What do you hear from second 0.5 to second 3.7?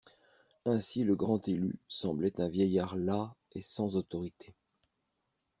Ainsi le Grand-Élu semblait un vieillard las et